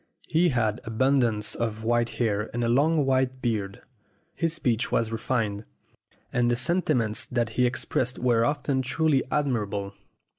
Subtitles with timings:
[0.27, 3.83] He had abundance of white hair and a long white beard.
[4.33, 5.63] His speech was refined,
[6.33, 9.93] and the sentiments that he expressed were often truly admirable.